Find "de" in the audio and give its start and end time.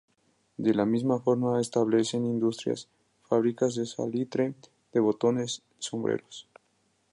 0.57-0.73, 3.75-3.85, 4.93-4.99